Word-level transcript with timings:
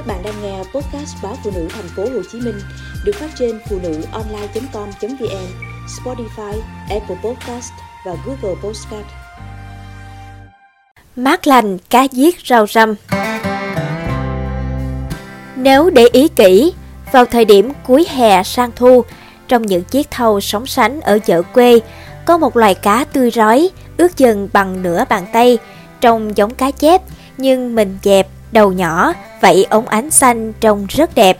Các 0.00 0.06
bạn 0.06 0.22
đang 0.22 0.42
nghe 0.42 0.58
podcast 0.58 1.16
báo 1.22 1.36
phụ 1.44 1.50
nữ 1.54 1.68
thành 1.70 1.88
phố 1.96 2.02
Hồ 2.02 2.22
Chí 2.32 2.40
Minh 2.40 2.60
được 3.04 3.12
phát 3.14 3.30
trên 3.38 3.60
phụ 3.68 3.78
nữ 3.82 4.02
online.com.vn, 4.12 5.46
Spotify, 5.86 6.60
Apple 6.90 7.16
Podcast 7.24 7.72
và 8.06 8.16
Google 8.26 8.60
Podcast. 8.62 9.06
Mát 11.16 11.46
lành 11.46 11.78
cá 11.78 12.02
giết 12.02 12.36
rau 12.46 12.66
răm 12.66 12.94
Nếu 15.56 15.90
để 15.90 16.06
ý 16.12 16.28
kỹ, 16.28 16.72
vào 17.12 17.24
thời 17.24 17.44
điểm 17.44 17.72
cuối 17.86 18.06
hè 18.08 18.42
sang 18.42 18.70
thu, 18.76 19.04
trong 19.48 19.62
những 19.62 19.84
chiếc 19.84 20.10
thau 20.10 20.40
sóng 20.40 20.66
sánh 20.66 21.00
ở 21.00 21.18
chợ 21.18 21.42
quê, 21.42 21.80
có 22.24 22.38
một 22.38 22.56
loài 22.56 22.74
cá 22.74 23.04
tươi 23.04 23.30
rói, 23.30 23.70
ước 23.96 24.16
chừng 24.16 24.48
bằng 24.52 24.82
nửa 24.82 25.04
bàn 25.08 25.26
tay, 25.32 25.58
trông 26.00 26.36
giống 26.36 26.54
cá 26.54 26.70
chép, 26.70 27.02
nhưng 27.36 27.74
mình 27.74 27.98
dẹp, 28.02 28.26
đầu 28.52 28.72
nhỏ, 28.72 29.12
vậy 29.40 29.66
ống 29.70 29.88
ánh 29.88 30.10
xanh 30.10 30.52
trông 30.60 30.86
rất 30.88 31.14
đẹp. 31.14 31.38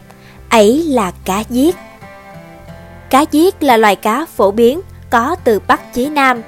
Ấy 0.48 0.84
là 0.88 1.12
cá 1.24 1.45
giết. 1.51 1.77
Cá 3.10 3.24
giết 3.30 3.62
là 3.62 3.77
loài 3.77 3.96
cá 3.96 4.27
phổ 4.37 4.51
biến, 4.51 4.80
có 5.10 5.37
từ 5.45 5.60
Bắc 5.66 5.95
chí 5.95 6.06
Nam. 6.06 6.42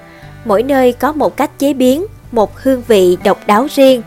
Mỗi 0.44 0.62
nơi 0.62 0.92
có 0.92 1.12
một 1.12 1.36
cách 1.36 1.58
chế 1.58 1.72
biến, 1.72 2.06
một 2.32 2.58
hương 2.58 2.82
vị 2.88 3.16
độc 3.24 3.38
đáo 3.46 3.66
riêng. 3.74 4.02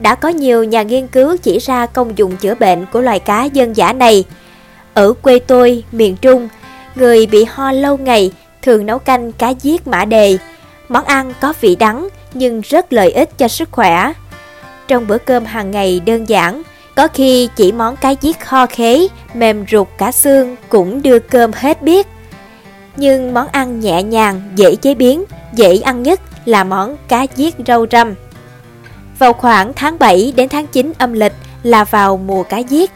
Đã 0.00 0.14
có 0.14 0.28
nhiều 0.28 0.64
nhà 0.64 0.82
nghiên 0.82 1.06
cứu 1.06 1.36
chỉ 1.36 1.58
ra 1.58 1.86
công 1.86 2.18
dụng 2.18 2.36
chữa 2.36 2.54
bệnh 2.54 2.86
của 2.86 3.00
loài 3.00 3.18
cá 3.18 3.44
dân 3.44 3.76
dã 3.76 3.92
này. 3.92 4.24
Ở 4.94 5.12
quê 5.12 5.38
tôi, 5.38 5.84
miền 5.92 6.16
Trung, 6.16 6.48
người 6.94 7.26
bị 7.26 7.44
ho 7.44 7.72
lâu 7.72 7.96
ngày 7.96 8.32
thường 8.62 8.86
nấu 8.86 8.98
canh 8.98 9.32
cá 9.32 9.48
giết 9.48 9.86
mã 9.86 10.04
đề. 10.04 10.38
Món 10.88 11.04
ăn 11.04 11.32
có 11.40 11.52
vị 11.60 11.76
đắng 11.76 12.08
nhưng 12.34 12.60
rất 12.60 12.92
lợi 12.92 13.10
ích 13.10 13.38
cho 13.38 13.48
sức 13.48 13.68
khỏe. 13.72 14.12
Trong 14.90 15.06
bữa 15.06 15.18
cơm 15.18 15.44
hàng 15.44 15.70
ngày 15.70 16.00
đơn 16.06 16.28
giản, 16.28 16.62
có 16.94 17.08
khi 17.08 17.48
chỉ 17.56 17.72
món 17.72 17.96
cá 17.96 18.10
giết 18.10 18.40
kho 18.40 18.66
khế, 18.66 19.08
mềm 19.34 19.64
ruột 19.70 19.88
cả 19.98 20.12
xương 20.12 20.56
cũng 20.68 21.02
đưa 21.02 21.18
cơm 21.18 21.50
hết 21.52 21.82
biết. 21.82 22.06
Nhưng 22.96 23.34
món 23.34 23.48
ăn 23.48 23.80
nhẹ 23.80 24.02
nhàng, 24.02 24.40
dễ 24.56 24.76
chế 24.76 24.94
biến, 24.94 25.24
dễ 25.54 25.78
ăn 25.78 26.02
nhất 26.02 26.20
là 26.44 26.64
món 26.64 26.96
cá 27.08 27.26
giết 27.36 27.54
rau 27.66 27.86
răm. 27.90 28.14
Vào 29.18 29.32
khoảng 29.32 29.72
tháng 29.72 29.98
7 29.98 30.32
đến 30.36 30.48
tháng 30.48 30.66
9 30.66 30.92
âm 30.98 31.12
lịch 31.12 31.34
là 31.62 31.84
vào 31.84 32.16
mùa 32.16 32.42
cá 32.42 32.58
giết. 32.58 32.90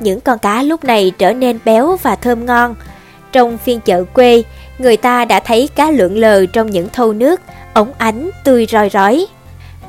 Những 0.00 0.20
con 0.20 0.38
cá 0.38 0.62
lúc 0.62 0.84
này 0.84 1.12
trở 1.18 1.32
nên 1.32 1.58
béo 1.64 1.96
và 2.02 2.16
thơm 2.16 2.46
ngon. 2.46 2.74
Trong 3.32 3.58
phiên 3.58 3.80
chợ 3.80 4.04
quê, 4.04 4.42
người 4.78 4.96
ta 4.96 5.24
đã 5.24 5.40
thấy 5.40 5.68
cá 5.74 5.90
lượn 5.90 6.16
lờ 6.16 6.46
trong 6.46 6.70
những 6.70 6.88
thau 6.92 7.12
nước, 7.12 7.40
ống 7.74 7.92
ánh, 7.98 8.30
tươi 8.44 8.66
roi 8.70 8.88
rói. 8.88 9.26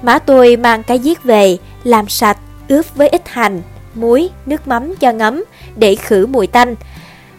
Má 0.01 0.19
tôi 0.19 0.55
mang 0.55 0.83
cá 0.83 0.93
giết 0.93 1.23
về, 1.23 1.57
làm 1.83 2.09
sạch, 2.09 2.37
ướp 2.67 2.95
với 2.95 3.09
ít 3.09 3.21
hành, 3.29 3.61
muối, 3.95 4.29
nước 4.45 4.67
mắm 4.67 4.95
cho 4.95 5.11
ngấm 5.11 5.43
để 5.75 5.95
khử 5.95 6.25
mùi 6.25 6.47
tanh. 6.47 6.75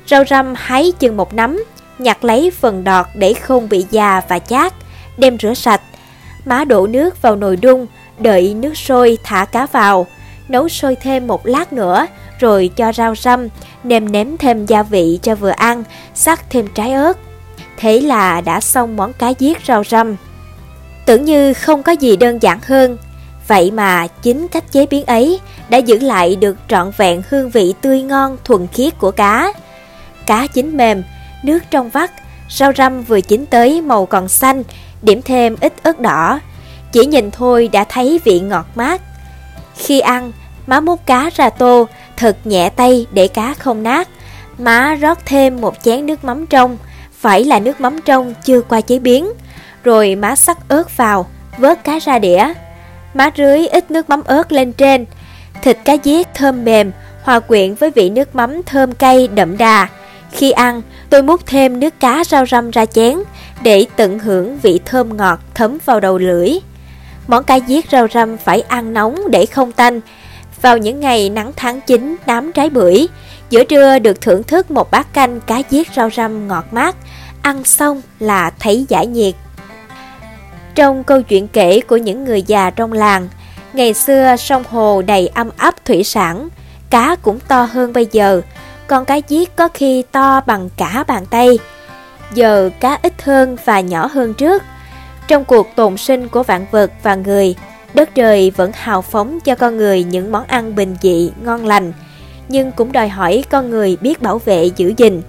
Rau 0.06 0.24
răm 0.30 0.54
hái 0.56 0.92
chừng 0.98 1.16
một 1.16 1.34
nắm, 1.34 1.64
nhặt 1.98 2.24
lấy 2.24 2.50
phần 2.50 2.84
đọt 2.84 3.06
để 3.14 3.34
không 3.34 3.68
bị 3.68 3.86
già 3.90 4.22
và 4.28 4.38
chát, 4.38 4.72
đem 5.16 5.38
rửa 5.38 5.54
sạch. 5.54 5.80
Má 6.44 6.64
đổ 6.64 6.86
nước 6.86 7.22
vào 7.22 7.36
nồi 7.36 7.56
đun, 7.56 7.86
đợi 8.18 8.54
nước 8.54 8.76
sôi 8.76 9.18
thả 9.24 9.44
cá 9.44 9.66
vào, 9.66 10.06
nấu 10.48 10.68
sôi 10.68 10.96
thêm 10.96 11.26
một 11.26 11.46
lát 11.46 11.72
nữa, 11.72 12.06
rồi 12.38 12.70
cho 12.76 12.92
rau 12.92 13.14
răm, 13.14 13.48
nêm 13.84 14.12
nếm 14.12 14.36
thêm 14.36 14.66
gia 14.66 14.82
vị 14.82 15.18
cho 15.22 15.34
vừa 15.34 15.50
ăn, 15.50 15.84
sắc 16.14 16.50
thêm 16.50 16.66
trái 16.74 16.92
ớt. 16.92 17.18
Thế 17.76 18.00
là 18.00 18.40
đã 18.40 18.60
xong 18.60 18.96
món 18.96 19.12
cá 19.12 19.28
giết 19.28 19.58
rau 19.66 19.84
răm. 19.84 20.16
Tưởng 21.06 21.24
như 21.24 21.52
không 21.52 21.82
có 21.82 21.92
gì 21.92 22.16
đơn 22.16 22.42
giản 22.42 22.58
hơn, 22.62 22.96
vậy 23.48 23.70
mà 23.70 24.06
chính 24.06 24.48
cách 24.48 24.72
chế 24.72 24.86
biến 24.86 25.04
ấy 25.06 25.40
đã 25.68 25.78
giữ 25.78 25.98
lại 25.98 26.36
được 26.36 26.56
trọn 26.68 26.90
vẹn 26.96 27.22
hương 27.30 27.50
vị 27.50 27.74
tươi 27.80 28.02
ngon 28.02 28.36
thuần 28.44 28.66
khiết 28.66 28.98
của 28.98 29.10
cá. 29.10 29.52
Cá 30.26 30.46
chín 30.46 30.76
mềm, 30.76 31.02
nước 31.42 31.58
trong 31.70 31.90
vắt, 31.90 32.10
rau 32.50 32.72
răm 32.76 33.02
vừa 33.02 33.20
chín 33.20 33.46
tới 33.46 33.80
màu 33.80 34.06
còn 34.06 34.28
xanh, 34.28 34.62
điểm 35.02 35.22
thêm 35.22 35.56
ít 35.60 35.72
ớt 35.82 36.00
đỏ. 36.00 36.40
Chỉ 36.92 37.06
nhìn 37.06 37.30
thôi 37.30 37.68
đã 37.72 37.84
thấy 37.88 38.20
vị 38.24 38.40
ngọt 38.40 38.66
mát. 38.74 39.02
Khi 39.76 40.00
ăn, 40.00 40.32
má 40.66 40.80
múc 40.80 41.06
cá 41.06 41.30
ra 41.34 41.50
tô, 41.50 41.88
thật 42.16 42.36
nhẹ 42.44 42.70
tay 42.70 43.06
để 43.12 43.28
cá 43.28 43.54
không 43.54 43.82
nát. 43.82 44.08
Má 44.58 44.94
rót 44.94 45.18
thêm 45.26 45.60
một 45.60 45.74
chén 45.82 46.06
nước 46.06 46.24
mắm 46.24 46.46
trong, 46.46 46.78
phải 47.18 47.44
là 47.44 47.60
nước 47.60 47.80
mắm 47.80 48.00
trong 48.04 48.34
chưa 48.44 48.60
qua 48.60 48.80
chế 48.80 48.98
biến. 48.98 49.28
Rồi 49.84 50.14
má 50.14 50.36
sắc 50.36 50.58
ớt 50.68 50.96
vào, 50.96 51.26
vớt 51.58 51.84
cá 51.84 51.98
ra 51.98 52.18
đĩa. 52.18 52.52
Má 53.14 53.30
rưới 53.36 53.66
ít 53.66 53.90
nước 53.90 54.08
mắm 54.08 54.22
ớt 54.24 54.52
lên 54.52 54.72
trên. 54.72 55.04
Thịt 55.62 55.78
cá 55.84 55.92
giết 55.92 56.28
thơm 56.34 56.64
mềm, 56.64 56.92
hòa 57.22 57.40
quyện 57.40 57.74
với 57.74 57.90
vị 57.90 58.10
nước 58.10 58.34
mắm 58.34 58.62
thơm 58.62 58.92
cay 58.92 59.28
đậm 59.28 59.56
đà. 59.56 59.88
Khi 60.32 60.50
ăn, 60.50 60.82
tôi 61.10 61.22
múc 61.22 61.46
thêm 61.46 61.80
nước 61.80 62.00
cá 62.00 62.24
rau 62.24 62.46
răm 62.46 62.70
ra 62.70 62.86
chén 62.86 63.18
để 63.62 63.86
tận 63.96 64.18
hưởng 64.18 64.58
vị 64.58 64.80
thơm 64.84 65.16
ngọt 65.16 65.40
thấm 65.54 65.78
vào 65.84 66.00
đầu 66.00 66.18
lưỡi. 66.18 66.50
Món 67.28 67.44
cá 67.44 67.54
giết 67.54 67.86
rau 67.92 68.06
răm 68.14 68.36
phải 68.36 68.60
ăn 68.60 68.92
nóng 68.92 69.30
để 69.30 69.46
không 69.46 69.72
tanh. 69.72 70.00
Vào 70.62 70.78
những 70.78 71.00
ngày 71.00 71.30
nắng 71.30 71.52
tháng 71.56 71.80
9 71.80 72.16
đám 72.26 72.52
trái 72.52 72.70
bưởi, 72.70 73.06
giữa 73.50 73.64
trưa 73.64 73.98
được 73.98 74.20
thưởng 74.20 74.42
thức 74.42 74.70
một 74.70 74.90
bát 74.90 75.14
canh 75.14 75.40
cá 75.40 75.62
giết 75.70 75.88
rau 75.96 76.10
răm 76.10 76.48
ngọt 76.48 76.64
mát, 76.70 76.96
ăn 77.42 77.64
xong 77.64 78.02
là 78.20 78.50
thấy 78.58 78.86
giải 78.88 79.06
nhiệt. 79.06 79.34
Trong 80.76 81.04
câu 81.04 81.22
chuyện 81.22 81.48
kể 81.48 81.80
của 81.80 81.96
những 81.96 82.24
người 82.24 82.42
già 82.42 82.70
trong 82.70 82.92
làng, 82.92 83.28
ngày 83.72 83.94
xưa 83.94 84.36
sông 84.36 84.64
hồ 84.70 85.02
đầy 85.02 85.28
âm 85.28 85.50
ấp 85.58 85.84
thủy 85.84 86.04
sản, 86.04 86.48
cá 86.90 87.16
cũng 87.22 87.38
to 87.48 87.62
hơn 87.62 87.92
bây 87.92 88.06
giờ, 88.12 88.40
còn 88.86 89.04
cá 89.04 89.16
giết 89.16 89.56
có 89.56 89.68
khi 89.74 90.04
to 90.12 90.40
bằng 90.46 90.68
cả 90.76 91.04
bàn 91.06 91.26
tay. 91.26 91.58
Giờ 92.34 92.70
cá 92.80 92.98
ít 93.02 93.22
hơn 93.22 93.56
và 93.64 93.80
nhỏ 93.80 94.06
hơn 94.06 94.34
trước. 94.34 94.62
Trong 95.28 95.44
cuộc 95.44 95.68
tồn 95.76 95.96
sinh 95.96 96.28
của 96.28 96.42
vạn 96.42 96.66
vật 96.70 96.90
và 97.02 97.14
người, 97.14 97.54
đất 97.94 98.14
trời 98.14 98.50
vẫn 98.50 98.70
hào 98.74 99.02
phóng 99.02 99.40
cho 99.40 99.54
con 99.54 99.76
người 99.76 100.04
những 100.04 100.32
món 100.32 100.44
ăn 100.46 100.74
bình 100.74 100.96
dị, 101.02 101.30
ngon 101.44 101.66
lành, 101.66 101.92
nhưng 102.48 102.72
cũng 102.72 102.92
đòi 102.92 103.08
hỏi 103.08 103.44
con 103.50 103.70
người 103.70 103.96
biết 104.00 104.22
bảo 104.22 104.38
vệ 104.38 104.70
giữ 104.76 104.94
gìn. 104.96 105.22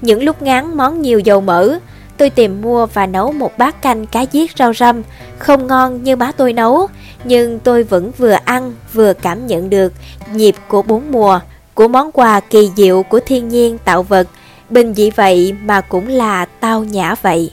Những 0.00 0.22
lúc 0.22 0.42
ngán 0.42 0.76
món 0.76 1.02
nhiều 1.02 1.18
dầu 1.18 1.40
mỡ, 1.40 1.78
tôi 2.18 2.30
tìm 2.30 2.62
mua 2.62 2.86
và 2.86 3.06
nấu 3.06 3.32
một 3.32 3.58
bát 3.58 3.82
canh 3.82 4.06
cá 4.06 4.20
giết 4.20 4.50
rau 4.58 4.74
răm, 4.74 5.02
không 5.38 5.66
ngon 5.66 6.02
như 6.02 6.16
má 6.16 6.32
tôi 6.36 6.52
nấu, 6.52 6.86
nhưng 7.24 7.58
tôi 7.58 7.82
vẫn 7.82 8.12
vừa 8.18 8.36
ăn 8.44 8.72
vừa 8.92 9.12
cảm 9.12 9.46
nhận 9.46 9.70
được 9.70 9.92
nhịp 10.32 10.54
của 10.68 10.82
bốn 10.82 11.12
mùa, 11.12 11.40
của 11.74 11.88
món 11.88 12.12
quà 12.12 12.40
kỳ 12.40 12.70
diệu 12.76 13.02
của 13.02 13.20
thiên 13.26 13.48
nhiên 13.48 13.78
tạo 13.84 14.02
vật, 14.02 14.28
bình 14.70 14.94
dị 14.94 15.10
vậy 15.10 15.54
mà 15.64 15.80
cũng 15.80 16.08
là 16.08 16.44
tao 16.44 16.84
nhã 16.84 17.14
vậy. 17.22 17.52